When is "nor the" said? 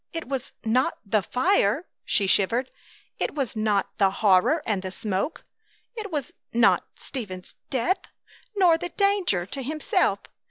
8.55-8.89